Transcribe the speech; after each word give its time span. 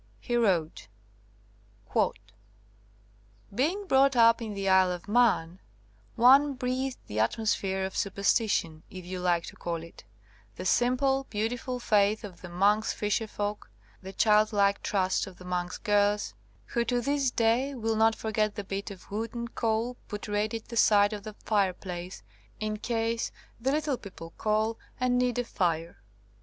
He 0.19 0.35
wrote: 0.35 0.87
"Being 3.53 3.85
brought 3.85 4.15
up 4.15 4.41
in 4.41 4.55
the 4.55 4.67
Isle 4.67 4.91
of 4.91 5.07
Man 5.07 5.59
one 6.15 6.55
breathed 6.55 6.97
the 7.05 7.19
atmosphere 7.19 7.85
of 7.85 7.93
supersti 7.93 8.49
tion 8.49 8.81
(if 8.89 9.05
you 9.05 9.19
like 9.19 9.43
to 9.45 9.55
call 9.55 9.83
it), 9.83 10.03
the 10.55 10.65
simple, 10.65 11.27
beau 11.29 11.47
tiful 11.47 11.79
faith 11.79 12.23
of 12.23 12.41
the 12.41 12.49
Manx 12.49 12.93
fisher 12.93 13.27
folk, 13.27 13.69
the 14.01 14.11
child 14.11 14.51
like 14.51 14.81
trust 14.81 15.27
of 15.27 15.37
the 15.37 15.45
Manx 15.45 15.77
girls, 15.77 16.33
who 16.65 16.83
to 16.85 16.99
this 16.99 17.29
day 17.29 17.75
will 17.75 17.95
not 17.95 18.15
forget 18.15 18.55
the 18.55 18.63
bit 18.63 18.89
of 18.89 19.11
wood 19.11 19.35
and 19.35 19.53
coal 19.53 19.97
put 20.07 20.27
ready 20.27 20.57
at 20.57 20.69
the 20.69 20.77
side 20.77 21.13
of 21.13 21.21
the 21.21 21.33
fireplace 21.45 22.23
in 22.59 22.77
case 22.77 23.29
155 23.59 23.61
THE 23.61 23.61
COMING 23.61 23.61
OF 23.61 23.61
THE 23.61 23.61
FAIRIES 23.61 23.61
the 23.69 23.71
*little 23.71 23.97
people* 23.97 24.29
call 24.31 24.79
and 24.99 25.19
need 25.19 25.37
a 25.37 25.43
fire. 25.43 26.01